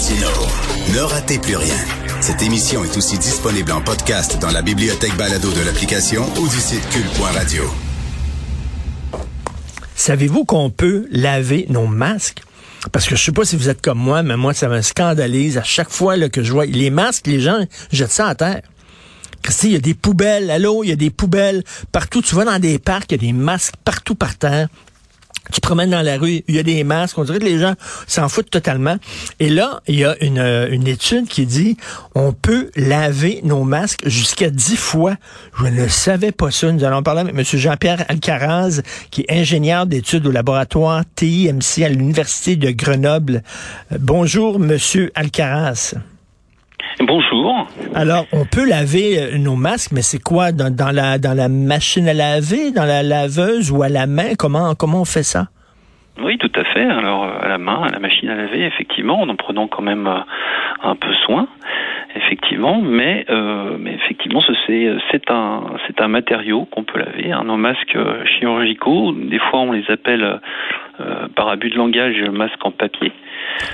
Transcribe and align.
Martino. 0.00 0.28
Ne 0.94 1.00
ratez 1.00 1.38
plus 1.38 1.56
rien. 1.56 1.76
Cette 2.22 2.40
émission 2.40 2.82
est 2.84 2.96
aussi 2.96 3.18
disponible 3.18 3.70
en 3.70 3.82
podcast 3.82 4.38
dans 4.40 4.50
la 4.50 4.62
bibliothèque 4.62 5.14
balado 5.14 5.52
de 5.52 5.60
l'application 5.60 6.24
ou 6.38 6.48
du 6.48 6.56
site 6.56 6.88
cul.radio. 6.88 7.64
Savez-vous 9.94 10.46
qu'on 10.46 10.70
peut 10.70 11.06
laver 11.10 11.66
nos 11.68 11.86
masques? 11.86 12.40
Parce 12.92 13.06
que 13.06 13.14
je 13.14 13.22
sais 13.22 13.32
pas 13.32 13.44
si 13.44 13.56
vous 13.56 13.68
êtes 13.68 13.82
comme 13.82 13.98
moi, 13.98 14.22
mais 14.22 14.38
moi, 14.38 14.54
ça 14.54 14.68
me 14.68 14.80
scandalise 14.80 15.58
à 15.58 15.64
chaque 15.64 15.90
fois 15.90 16.16
là, 16.16 16.30
que 16.30 16.42
je 16.42 16.50
vois 16.50 16.64
les 16.64 16.88
masques, 16.88 17.26
les 17.26 17.40
gens 17.40 17.66
jettent 17.92 18.10
ça 18.10 18.28
à 18.28 18.34
terre. 18.34 18.62
Christy, 19.42 19.66
il 19.66 19.72
y 19.72 19.76
a 19.76 19.80
des 19.80 19.94
poubelles, 19.94 20.50
allô, 20.50 20.82
il 20.82 20.88
y 20.88 20.92
a 20.92 20.96
des 20.96 21.10
poubelles 21.10 21.62
partout. 21.92 22.22
Tu 22.22 22.34
vas 22.34 22.46
dans 22.46 22.58
des 22.58 22.78
parcs, 22.78 23.12
il 23.12 23.20
y 23.22 23.26
a 23.26 23.32
des 23.32 23.34
masques 23.34 23.74
partout 23.84 24.14
par 24.14 24.34
terre. 24.36 24.68
Tu 25.52 25.60
promènes 25.60 25.90
dans 25.90 26.02
la 26.02 26.16
rue, 26.16 26.42
il 26.46 26.54
y 26.54 26.58
a 26.58 26.62
des 26.62 26.84
masques, 26.84 27.18
on 27.18 27.24
dirait 27.24 27.38
que 27.38 27.44
les 27.44 27.58
gens 27.58 27.74
s'en 28.06 28.28
foutent 28.28 28.50
totalement. 28.50 28.96
Et 29.40 29.48
là, 29.48 29.80
il 29.88 29.96
y 29.96 30.04
a 30.04 30.14
une, 30.22 30.38
une 30.38 30.86
étude 30.86 31.26
qui 31.28 31.46
dit 31.46 31.76
on 32.14 32.32
peut 32.32 32.70
laver 32.76 33.40
nos 33.42 33.64
masques 33.64 34.06
jusqu'à 34.06 34.50
dix 34.50 34.76
fois. 34.76 35.16
Je 35.58 35.66
ne 35.66 35.88
savais 35.88 36.32
pas 36.32 36.50
ça. 36.50 36.70
Nous 36.70 36.84
allons 36.84 37.02
parler 37.02 37.22
avec 37.22 37.34
M. 37.34 37.44
Jean-Pierre 37.44 38.04
Alcaraz, 38.08 38.82
qui 39.10 39.22
est 39.22 39.32
ingénieur 39.32 39.86
d'études 39.86 40.26
au 40.26 40.30
laboratoire 40.30 41.02
TIMC 41.16 41.82
à 41.84 41.88
l'Université 41.88 42.56
de 42.56 42.70
Grenoble. 42.70 43.42
Euh, 43.92 43.98
bonjour, 44.00 44.56
M. 44.56 44.78
Alcaraz. 45.14 45.94
Bonjour. 47.10 47.66
Alors, 47.92 48.24
on 48.32 48.44
peut 48.44 48.64
laver 48.68 49.18
euh, 49.18 49.36
nos 49.36 49.56
masques, 49.56 49.90
mais 49.90 50.00
c'est 50.00 50.22
quoi? 50.22 50.52
Dans, 50.52 50.70
dans, 50.70 50.94
la 50.94 51.18
dans 51.18 51.34
la 51.34 51.48
machine 51.48 52.06
à 52.06 52.14
laver, 52.14 52.70
dans 52.70 52.84
la 52.84 53.02
laveuse 53.02 53.72
ou 53.72 53.82
à 53.82 53.88
la 53.88 54.06
main? 54.06 54.38
Comment 54.38 54.76
comment 54.78 55.00
on 55.00 55.04
fait 55.04 55.24
ça? 55.24 55.48
Oui, 56.22 56.38
tout 56.38 56.52
à 56.54 56.62
fait. 56.62 56.84
Alors 56.84 57.24
à 57.24 57.48
la 57.48 57.58
main, 57.58 57.82
à 57.82 57.90
la 57.90 57.98
machine 57.98 58.28
à 58.28 58.36
laver, 58.36 58.64
effectivement, 58.64 59.20
en 59.20 59.28
en 59.28 59.34
prenant 59.34 59.66
quand 59.66 59.82
même 59.82 60.06
euh, 60.06 60.20
un 60.84 60.94
peu 60.94 61.12
soin, 61.26 61.48
effectivement. 62.14 62.80
Mais 62.80 63.26
euh, 63.28 63.76
mais 63.76 63.94
effectivement, 63.94 64.40
c'est 64.66 64.94
c'est 65.10 65.32
un 65.32 65.64
c'est 65.88 66.00
un 66.00 66.06
matériau 66.06 66.66
qu'on 66.66 66.84
peut 66.84 67.00
laver. 67.00 67.32
Hein, 67.32 67.42
nos 67.44 67.56
masques 67.56 67.98
chirurgicaux, 68.38 69.14
des 69.14 69.40
fois 69.40 69.58
on 69.62 69.72
les 69.72 69.90
appelle 69.90 70.38
par 71.34 71.48
abus 71.48 71.70
de 71.70 71.76
langage 71.76 72.22
masques 72.30 72.64
en 72.64 72.70
papier. 72.70 73.10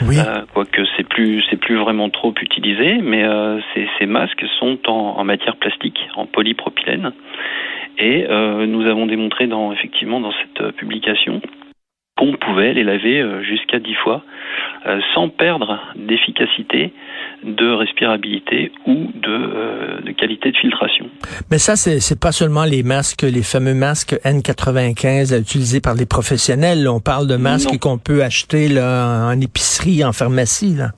Oui. 0.03 0.17
Euh, 0.19 0.43
quoique 0.53 0.83
c'est 0.97 1.09
plus 1.09 1.43
c'est 1.51 1.57
plus 1.57 1.77
vraiment 1.77 2.11
trop 2.11 2.35
utilisé, 2.41 2.99
mais 3.03 3.25
euh, 3.25 3.61
ces, 3.99 4.07
masques 4.07 4.45
sont 4.59 4.79
en, 4.89 5.25
matière 5.25 5.57
plastique, 5.57 5.99
en 6.17 6.27
polypropylène, 6.27 7.13
et 7.99 8.27
euh, 8.29 8.67
nous 8.67 8.87
avons 8.87 9.07
démontré 9.07 9.47
dans 9.47 9.73
effectivement 9.73 10.21
dans 10.21 10.33
cette 10.33 10.73
publication 10.77 11.41
qu'on 12.17 12.33
pouvait 12.33 12.73
les 12.73 12.85
laver 12.85 13.23
jusqu'à 13.43 13.79
dix 13.79 13.95
fois 13.95 14.23
sans 15.15 15.29
perdre 15.29 15.79
d'efficacité, 15.97 16.93
de 17.43 17.73
respirabilité 17.73 18.73
ou 18.87 19.11
de, 19.15 19.29
euh, 19.29 20.01
de, 20.01 20.13
qualité 20.13 20.53
de 20.53 20.57
filtration. 20.57 21.07
Mais 21.51 21.59
ça, 21.59 21.77
c'est 21.77 22.21
pas 22.21 22.33
seulement 22.33 22.65
les 22.65 22.83
masques, 22.83 23.23
les 23.23 23.43
fameux 23.43 23.75
masques 23.75 24.17
N95 24.25 25.39
utilisés 25.41 25.81
par 25.81 25.95
les 25.95 26.07
professionnels. 26.07 26.89
On 26.89 27.01
parle 27.01 27.27
de 27.27 27.37
masques 27.37 27.79
qu'on 27.79 27.99
peut 27.99 28.23
acheter 28.23 28.69
là, 28.69 29.27
en 29.27 29.41
épicerie, 29.41 30.05
en 30.05 30.13
pharmacie. 30.13 30.75
Là. 30.77 30.93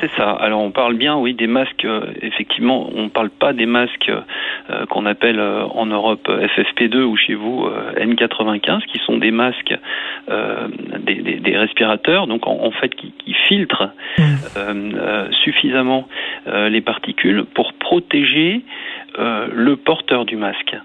C'est 0.00 0.10
ça. 0.16 0.30
Alors 0.30 0.60
on 0.60 0.70
parle 0.70 0.94
bien, 0.94 1.16
oui, 1.16 1.34
des 1.34 1.46
masques. 1.46 1.84
Euh, 1.84 2.12
effectivement, 2.22 2.88
on 2.94 3.04
ne 3.04 3.08
parle 3.08 3.30
pas 3.30 3.52
des 3.52 3.66
masques 3.66 4.10
euh, 4.70 4.86
qu'on 4.86 5.06
appelle 5.06 5.40
euh, 5.40 5.64
en 5.64 5.86
Europe 5.86 6.28
FFP2 6.28 7.02
ou 7.02 7.16
chez 7.16 7.34
vous 7.34 7.68
N95, 7.96 8.84
qui 8.86 8.98
sont 8.98 9.16
des 9.16 9.30
masques, 9.30 9.74
des, 10.28 11.14
des, 11.14 11.36
des, 11.36 11.56
respirateurs, 11.56 12.26
donc 12.26 12.46
en, 12.46 12.64
en 12.64 12.70
fait 12.70 12.94
qui, 12.94 13.12
qui 13.12 13.34
filtrent 13.34 13.90
mmh. 14.18 15.32
suffisamment 15.42 16.06
les 16.46 16.80
particules 16.80 17.44
pour 17.44 17.72
protéger 17.74 18.62
le 19.16 19.76
porteur 19.76 20.24
du 20.24 20.36
masque. 20.36 20.76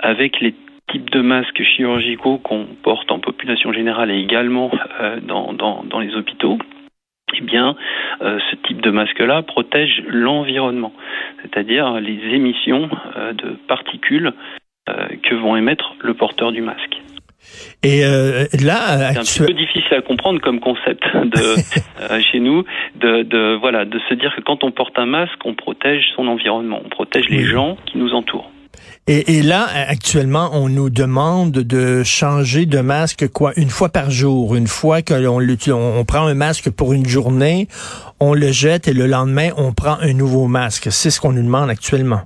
Avec 0.00 0.40
les 0.40 0.54
types 0.90 1.10
de 1.10 1.20
masques 1.20 1.62
chirurgicaux 1.62 2.38
qu'on 2.38 2.66
porte 2.82 3.10
en 3.12 3.18
population 3.18 3.72
générale 3.72 4.10
et 4.10 4.18
également 4.18 4.70
dans, 5.22 5.52
dans, 5.52 5.84
dans 5.84 6.00
les 6.00 6.14
hôpitaux 6.14 6.58
eh 7.36 7.40
bien, 7.40 7.76
euh, 8.22 8.38
ce 8.50 8.56
type 8.66 8.80
de 8.80 8.90
masque-là 8.90 9.42
protège 9.42 10.02
l'environnement, 10.08 10.92
c'est-à-dire 11.42 12.00
les 12.00 12.18
émissions 12.34 12.88
euh, 13.16 13.32
de 13.32 13.56
particules 13.68 14.32
euh, 14.88 15.08
que 15.22 15.34
vont 15.34 15.56
émettre 15.56 15.94
le 16.00 16.14
porteur 16.14 16.52
du 16.52 16.62
masque. 16.62 16.96
Et 17.82 18.04
euh, 18.04 18.46
là, 18.64 19.14
c'est 19.14 19.42
un 19.42 19.46
peu 19.46 19.54
difficile 19.54 19.94
à 19.94 20.02
comprendre 20.02 20.40
comme 20.40 20.60
concept 20.60 21.04
de 21.14 22.20
chez 22.32 22.40
nous, 22.40 22.64
de, 22.96 23.22
de, 23.22 23.56
voilà, 23.60 23.84
de 23.84 23.98
se 24.08 24.14
dire 24.14 24.34
que 24.34 24.40
quand 24.40 24.64
on 24.64 24.70
porte 24.70 24.98
un 24.98 25.06
masque, 25.06 25.38
on 25.44 25.54
protège 25.54 26.04
son 26.16 26.26
environnement, 26.26 26.80
on 26.84 26.88
protège 26.88 27.28
les 27.28 27.44
gens 27.44 27.76
qui 27.86 27.98
nous 27.98 28.12
entourent. 28.12 28.50
Et, 29.10 29.40
là, 29.40 29.64
actuellement, 29.88 30.50
on 30.52 30.68
nous 30.68 30.90
demande 30.90 31.52
de 31.52 32.02
changer 32.04 32.66
de 32.66 32.80
masque 32.80 33.26
quoi? 33.32 33.52
Une 33.56 33.70
fois 33.70 33.88
par 33.88 34.10
jour. 34.10 34.54
Une 34.54 34.66
fois 34.66 35.00
que 35.00 35.14
l'on 35.14 35.40
on, 35.40 36.04
prend 36.04 36.26
un 36.26 36.34
masque 36.34 36.70
pour 36.76 36.92
une 36.92 37.06
journée, 37.06 37.68
on 38.20 38.34
le 38.34 38.52
jette 38.52 38.86
et 38.86 38.92
le 38.92 39.06
lendemain, 39.06 39.48
on 39.56 39.72
prend 39.72 39.96
un 40.02 40.12
nouveau 40.12 40.46
masque. 40.46 40.88
C'est 40.90 41.08
ce 41.08 41.22
qu'on 41.22 41.32
nous 41.32 41.42
demande 41.42 41.70
actuellement. 41.70 42.20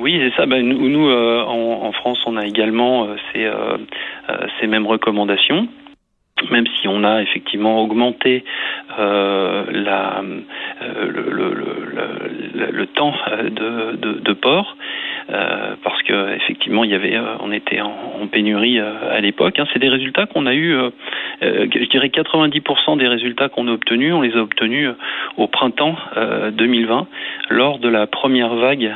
Oui, 0.00 0.18
c'est 0.18 0.34
ça. 0.36 0.44
Ben, 0.44 0.66
nous, 0.66 1.08
euh, 1.08 1.44
en, 1.46 1.92
France, 1.92 2.18
on 2.26 2.36
a 2.36 2.46
également 2.46 3.04
euh, 3.04 3.14
ces, 3.32 3.44
euh, 3.44 3.76
ces 4.60 4.66
mêmes 4.66 4.88
recommandations 4.88 5.68
même 6.50 6.64
si 6.80 6.88
on 6.88 7.04
a 7.04 7.22
effectivement 7.22 7.80
augmenté 7.84 8.44
la, 8.98 10.24
le, 11.06 12.86
temps 12.86 13.14
de, 13.28 14.18
de 14.18 14.32
port, 14.32 14.76
euh, 15.30 15.74
parce 15.82 16.02
que 16.02 16.34
effectivement 16.36 16.84
il 16.84 16.90
y 16.90 16.94
avait, 16.94 17.18
on 17.40 17.52
était 17.52 17.80
en, 17.80 17.94
en 18.22 18.26
pénurie 18.26 18.78
à 18.80 19.20
l'époque. 19.20 19.58
Hein. 19.58 19.66
C'est 19.72 19.78
des 19.78 19.88
résultats 19.88 20.26
qu'on 20.26 20.46
a 20.46 20.54
eu, 20.54 20.76
je 21.40 21.88
dirais 21.88 22.08
90% 22.08 22.98
des 22.98 23.08
résultats 23.08 23.48
qu'on 23.48 23.68
a 23.68 23.72
obtenus, 23.72 24.14
on 24.14 24.22
les 24.22 24.34
a 24.34 24.40
obtenus 24.40 24.90
au 25.36 25.46
printemps 25.46 25.96
2020 26.52 27.06
lors 27.50 27.78
de 27.78 27.88
la 27.88 28.06
première 28.06 28.54
vague 28.54 28.94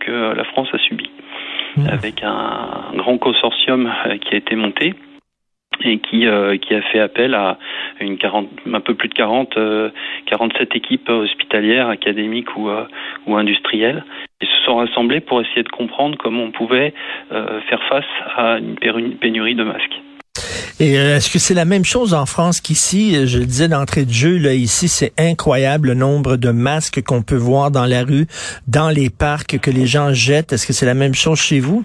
que 0.00 0.34
la 0.34 0.44
France 0.44 0.68
a 0.72 0.78
subie, 0.78 1.10
mmh. 1.76 1.88
avec 1.88 2.22
un 2.22 2.96
grand 2.96 3.18
consortium 3.18 3.92
qui 4.20 4.34
a 4.34 4.38
été 4.38 4.56
monté 4.56 4.94
et 5.82 5.98
qui, 5.98 6.26
euh, 6.26 6.56
qui 6.56 6.74
a 6.74 6.82
fait 6.82 7.00
appel 7.00 7.34
à 7.34 7.58
une 8.00 8.18
40, 8.18 8.48
un 8.72 8.80
peu 8.80 8.94
plus 8.94 9.08
de 9.08 9.14
40, 9.14 9.56
euh, 9.56 9.90
47 10.26 10.74
équipes 10.76 11.08
hospitalières, 11.08 11.88
académiques 11.88 12.56
ou, 12.56 12.68
euh, 12.68 12.84
ou 13.26 13.36
industrielles. 13.36 14.04
Ils 14.40 14.48
se 14.48 14.64
sont 14.64 14.76
rassemblés 14.76 15.20
pour 15.20 15.40
essayer 15.40 15.62
de 15.62 15.68
comprendre 15.68 16.16
comment 16.18 16.44
on 16.44 16.50
pouvait 16.50 16.94
euh, 17.32 17.60
faire 17.68 17.82
face 17.88 18.04
à 18.36 18.58
une 18.58 19.16
pénurie 19.16 19.54
de 19.54 19.64
masques. 19.64 20.00
Et 20.80 20.98
euh, 20.98 21.16
est-ce 21.16 21.30
que 21.30 21.38
c'est 21.38 21.54
la 21.54 21.64
même 21.64 21.84
chose 21.84 22.14
en 22.14 22.26
France 22.26 22.60
qu'ici? 22.60 23.26
Je 23.26 23.38
le 23.38 23.46
disais 23.46 23.68
d'entrée 23.68 24.04
de 24.04 24.12
jeu, 24.12 24.38
là, 24.38 24.54
ici, 24.54 24.88
c'est 24.88 25.12
incroyable 25.18 25.88
le 25.88 25.94
nombre 25.94 26.36
de 26.36 26.50
masques 26.50 27.00
qu'on 27.02 27.22
peut 27.22 27.36
voir 27.36 27.70
dans 27.70 27.86
la 27.86 28.02
rue, 28.02 28.26
dans 28.66 28.90
les 28.90 29.08
parcs, 29.08 29.58
que 29.60 29.70
les 29.70 29.86
gens 29.86 30.12
jettent. 30.12 30.52
Est-ce 30.52 30.66
que 30.66 30.72
c'est 30.72 30.86
la 30.86 30.94
même 30.94 31.14
chose 31.14 31.40
chez 31.40 31.60
vous? 31.60 31.84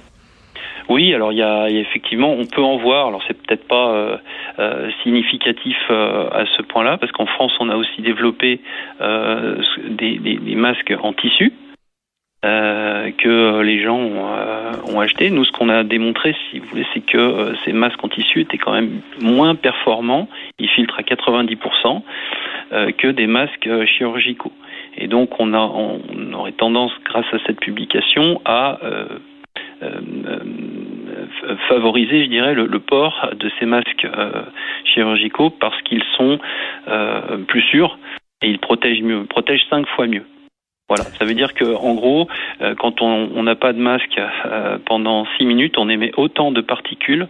Oui, 0.90 1.14
alors 1.14 1.32
il 1.32 1.38
y 1.38 1.44
a, 1.44 1.70
effectivement, 1.70 2.32
on 2.32 2.46
peut 2.46 2.64
en 2.64 2.78
voir. 2.78 3.08
Alors 3.08 3.22
c'est 3.28 3.40
peut-être 3.40 3.68
pas 3.68 3.92
euh, 3.92 4.18
euh, 4.58 4.90
significatif 5.04 5.78
euh, 5.92 6.28
à 6.32 6.46
ce 6.58 6.64
point-là, 6.64 6.98
parce 6.98 7.12
qu'en 7.12 7.28
France, 7.28 7.54
on 7.60 7.70
a 7.70 7.76
aussi 7.76 8.02
développé 8.02 8.60
des, 9.00 10.56
masques 10.56 10.94
en 11.02 11.14
tissu 11.14 11.54
que 12.42 13.62
les 13.62 13.84
gens 13.84 14.00
ont, 14.00 15.00
acheté. 15.00 15.30
Nous, 15.30 15.46
ce 15.46 15.52
qu'on 15.52 15.70
a 15.70 15.84
démontré, 15.84 16.36
si 16.50 16.60
vous 16.60 16.66
voulez, 16.68 16.86
c'est 16.94 17.06
que 17.06 17.54
ces 17.64 17.72
masques 17.72 18.04
en 18.04 18.10
tissu 18.10 18.42
étaient 18.42 18.58
quand 18.58 18.74
même 18.74 19.02
moins 19.22 19.56
performants. 19.56 20.28
Ils 20.58 20.70
filtrent 20.70 21.00
à 21.00 21.04
90% 21.04 22.02
que 22.98 23.08
des 23.08 23.28
masques 23.28 23.70
chirurgicaux. 23.86 24.54
Et 24.98 25.08
donc, 25.08 25.40
on, 25.40 25.54
a, 25.54 25.60
on 25.60 26.34
aurait 26.34 26.54
tendance, 26.54 26.92
grâce 27.06 27.32
à 27.34 27.38
cette 27.46 27.60
publication, 27.60 28.42
à 28.46 28.80
favoriser, 31.68 32.24
je 32.24 32.30
dirais, 32.30 32.54
le, 32.54 32.66
le, 32.66 32.80
port 32.80 33.30
de 33.34 33.52
ces 33.60 33.66
masques 33.66 34.06
euh, 34.06 34.44
chirurgicaux 34.86 35.50
parce 35.50 35.82
qu'ils 35.84 36.04
sont 36.18 36.40
plus 37.48 37.62
sûrs 37.62 37.98
et 38.42 38.50
ils 38.50 38.60
protègent 38.60 39.02
mieux, 39.02 39.26
protègent 39.26 39.68
cinq 39.70 39.88
fois 39.88 40.08
mieux. 40.08 40.26
Voilà, 40.90 41.04
ça 41.04 41.24
veut 41.24 41.36
dire 41.36 41.54
que 41.54 41.76
en 41.76 41.94
gros, 41.94 42.28
euh, 42.62 42.74
quand 42.74 43.02
on 43.02 43.44
n'a 43.44 43.56
pas 43.56 43.74
de 43.74 43.80
masque 43.80 44.20
euh, 44.46 44.80
pendant 44.86 45.26
six 45.38 45.46
minutes, 45.46 45.78
on 45.78 45.88
émet 45.88 46.12
autant 46.18 46.52
de 46.52 46.62
particules 46.62 47.28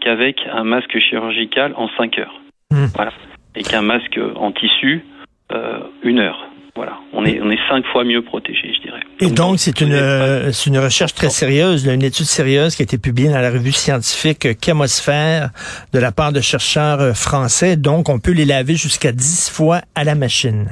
qu'avec 0.00 0.40
un 0.50 0.64
masque 0.64 0.98
chirurgical 0.98 1.74
en 1.76 1.88
cinq 1.98 2.18
heures. 2.18 2.40
Mmh. 2.70 2.86
Voilà, 2.96 3.12
et 3.54 3.62
qu'un 3.62 3.82
masque 3.82 4.18
en 4.36 4.52
tissu 4.52 5.04
euh, 5.52 5.80
une 6.02 6.18
heure. 6.18 6.48
Voilà, 6.76 6.98
on 7.12 7.24
est 7.24 7.40
on 7.40 7.50
est 7.50 7.58
cinq 7.68 7.86
fois 7.86 8.02
mieux 8.02 8.22
protégé, 8.22 8.72
je 8.74 8.80
dirais. 8.80 9.00
Et 9.20 9.30
donc, 9.30 9.60
c'est 9.60 9.80
une, 9.80 9.92
euh, 9.92 10.50
une 10.66 10.78
recherche 10.78 11.14
très 11.14 11.28
sérieuse, 11.28 11.86
une 11.86 12.02
étude 12.02 12.26
sérieuse 12.26 12.74
qui 12.74 12.82
a 12.82 12.84
été 12.84 12.98
publiée 12.98 13.28
dans 13.28 13.40
la 13.40 13.50
revue 13.50 13.70
scientifique 13.70 14.48
Chémosphère 14.60 15.50
de 15.92 16.00
la 16.00 16.10
part 16.10 16.32
de 16.32 16.40
chercheurs 16.40 17.00
euh, 17.00 17.12
français. 17.12 17.76
Donc, 17.76 18.08
on 18.08 18.18
peut 18.18 18.32
les 18.32 18.44
laver 18.44 18.74
jusqu'à 18.74 19.12
10 19.12 19.50
fois 19.54 19.82
à 19.94 20.02
la 20.02 20.16
machine. 20.16 20.66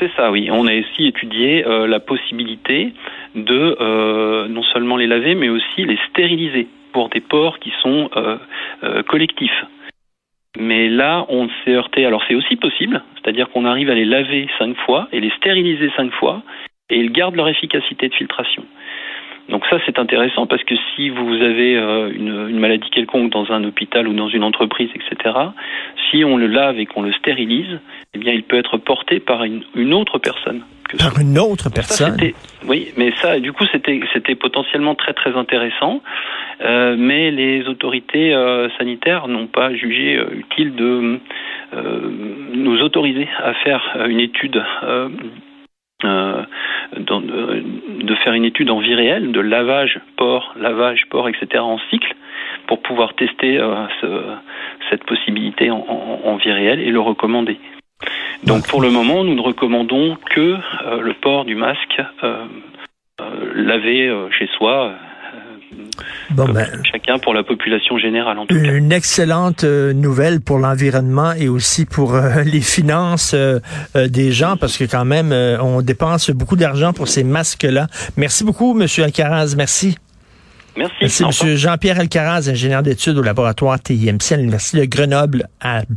C'est 0.00 0.10
ça, 0.16 0.32
oui. 0.32 0.48
On 0.50 0.66
a 0.66 0.74
aussi 0.74 1.06
étudié 1.06 1.64
euh, 1.64 1.86
la 1.86 2.00
possibilité 2.00 2.92
de 3.36 4.48
non 4.48 4.64
seulement 4.72 4.96
les 4.96 5.06
laver, 5.06 5.36
mais 5.36 5.48
aussi 5.48 5.84
les 5.84 5.98
stériliser 6.10 6.66
pour 6.92 7.08
des 7.08 7.20
porcs 7.20 7.60
qui 7.60 7.70
sont 7.80 8.10
collectifs. 9.06 9.64
Là, 11.00 11.24
on 11.30 11.48
s'est 11.48 11.72
heurté. 11.72 12.04
Alors, 12.04 12.22
c'est 12.28 12.34
aussi 12.34 12.56
possible, 12.56 13.02
c'est-à-dire 13.14 13.48
qu'on 13.48 13.64
arrive 13.64 13.88
à 13.88 13.94
les 13.94 14.04
laver 14.04 14.46
cinq 14.58 14.76
fois 14.84 15.08
et 15.12 15.20
les 15.20 15.30
stériliser 15.30 15.90
cinq 15.96 16.12
fois, 16.12 16.42
et 16.90 16.98
ils 16.98 17.10
gardent 17.10 17.36
leur 17.36 17.48
efficacité 17.48 18.10
de 18.10 18.14
filtration. 18.14 18.66
Donc 19.50 19.64
ça, 19.68 19.78
c'est 19.84 19.98
intéressant 19.98 20.46
parce 20.46 20.62
que 20.62 20.74
si 20.94 21.10
vous 21.10 21.34
avez 21.34 21.76
euh, 21.76 22.10
une, 22.12 22.58
maladie 22.58 22.88
quelconque 22.90 23.30
dans 23.32 23.50
un 23.50 23.64
hôpital 23.64 24.06
ou 24.06 24.14
dans 24.14 24.28
une 24.28 24.44
entreprise, 24.44 24.90
etc., 24.94 25.34
si 26.08 26.24
on 26.24 26.36
le 26.36 26.46
lave 26.46 26.78
et 26.78 26.86
qu'on 26.86 27.02
le 27.02 27.12
stérilise, 27.12 27.80
eh 28.14 28.18
bien, 28.18 28.32
il 28.32 28.44
peut 28.44 28.58
être 28.58 28.78
porté 28.78 29.18
par 29.18 29.42
une, 29.42 29.92
autre 29.92 30.18
personne. 30.18 30.62
par 30.96 31.18
une 31.20 31.36
autre 31.36 31.68
personne. 31.68 32.16
oui, 32.68 32.92
mais 32.96 33.10
ça, 33.16 33.40
du 33.40 33.52
coup, 33.52 33.64
c'était 33.72 34.00
c'était 34.12 34.36
potentiellement 34.36 34.94
très 34.94 35.14
très 35.14 35.36
intéressant, 35.36 36.00
euh, 36.62 36.94
mais 36.96 37.32
les 37.32 37.66
autorités 37.66 38.32
euh, 38.32 38.68
sanitaires 38.78 39.26
n'ont 39.26 39.48
pas 39.48 39.74
jugé 39.74 40.16
utile 40.32 40.76
de 40.76 41.18
nous 42.54 42.82
autoriser 42.82 43.28
à 43.38 43.54
faire 43.54 43.96
une 44.08 44.18
étude 44.18 44.60
euh, 46.04 46.44
euh, 46.96 47.62
de 48.02 48.14
faire 48.16 48.32
une 48.32 48.44
étude 48.44 48.70
en 48.70 48.80
vie 48.80 48.94
réelle 48.94 49.32
de 49.32 49.40
lavage 49.40 50.00
port, 50.16 50.54
lavage 50.58 51.06
port, 51.08 51.28
etc. 51.28 51.58
en 51.58 51.78
cycle 51.90 52.14
pour 52.66 52.82
pouvoir 52.82 53.14
tester 53.14 53.58
euh, 53.58 53.86
cette 54.88 55.04
possibilité 55.04 55.70
en, 55.70 56.36
vie 56.36 56.52
réelle 56.52 56.80
et 56.80 56.90
le 56.90 57.00
recommander. 57.00 57.58
Donc 58.44 58.66
pour 58.68 58.80
le 58.80 58.90
moment, 58.90 59.24
nous 59.24 59.34
ne 59.34 59.40
recommandons 59.40 60.16
que 60.30 60.56
le 61.00 61.12
port 61.14 61.44
du 61.44 61.54
masque 61.54 62.00
lavé 63.54 64.10
chez 64.30 64.46
soi 64.56 64.94
Bon, 66.30 66.48
ben, 66.48 66.66
chacun 66.90 67.18
pour 67.18 67.34
la 67.34 67.42
population 67.42 67.98
générale 67.98 68.38
en 68.38 68.46
tout 68.46 68.54
une 68.54 68.62
cas. 68.62 68.72
Une 68.72 68.92
excellente 68.92 69.64
euh, 69.64 69.92
nouvelle 69.92 70.40
pour 70.40 70.58
l'environnement 70.58 71.32
et 71.32 71.48
aussi 71.48 71.86
pour 71.86 72.14
euh, 72.14 72.42
les 72.44 72.60
finances 72.60 73.34
euh, 73.34 73.58
des 73.94 74.30
gens 74.30 74.56
parce 74.56 74.76
que 74.76 74.84
quand 74.84 75.04
même 75.04 75.32
on 75.32 75.82
dépense 75.82 76.30
beaucoup 76.30 76.56
d'argent 76.56 76.92
pour 76.92 77.08
ces 77.08 77.24
masques-là. 77.24 77.88
Merci 78.16 78.44
beaucoup, 78.44 78.74
Monsieur 78.74 79.04
Alcaraz. 79.04 79.54
Merci. 79.56 79.96
Merci. 80.76 80.94
Merci, 81.00 81.24
Monsieur 81.24 81.56
Jean-Pierre 81.56 81.98
Alcaraz, 81.98 82.48
ingénieur 82.48 82.82
d'études 82.82 83.18
au 83.18 83.22
laboratoire 83.22 83.80
TIMC 83.80 84.32
à 84.32 84.36
l'Université 84.36 84.78
de 84.78 84.84
Grenoble-Alpes. 84.84 85.88